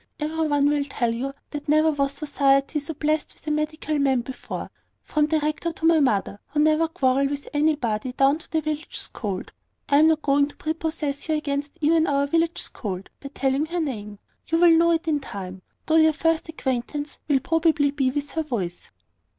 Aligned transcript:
Every 0.19 0.47
one 0.47 0.67
will 0.67 0.83
tell 0.85 1.13
you 1.13 1.35
that 1.51 1.69
never 1.69 1.91
was 1.91 2.13
society 2.13 2.79
so 2.79 2.95
blessed 2.95 3.43
in 3.45 3.53
a 3.53 3.55
medical 3.55 3.99
man 3.99 4.21
before; 4.21 4.71
from 5.03 5.27
the 5.27 5.39
rector 5.41 5.69
and 5.79 5.83
my 5.83 5.99
mother, 5.99 6.39
who 6.47 6.59
never 6.59 6.87
quarrel 6.87 7.27
with 7.27 7.47
anybody, 7.53 8.13
down 8.13 8.39
to 8.39 8.49
the 8.49 8.61
village 8.61 8.97
scold. 8.97 9.51
I 9.89 9.97
am 9.97 10.07
not 10.07 10.23
going 10.23 10.47
to 10.47 10.55
prepossess 10.55 11.29
you 11.29 11.35
against 11.35 11.77
even 11.81 12.07
our 12.07 12.25
village 12.25 12.59
scold, 12.63 13.11
by 13.19 13.29
telling 13.35 13.67
her 13.67 13.79
name. 13.79 14.17
You 14.47 14.57
will 14.57 14.71
know 14.75 14.89
it 14.89 15.07
in 15.07 15.19
time, 15.19 15.61
though 15.85 15.97
your 15.97 16.13
first 16.13 16.49
acquaintance 16.49 17.19
will 17.27 17.39
probably 17.39 17.91
be 17.91 18.09
with 18.09 18.31
her 18.31 18.41
voice." 18.41 18.89